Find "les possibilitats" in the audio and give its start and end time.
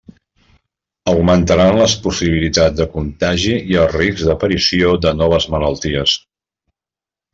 1.81-2.75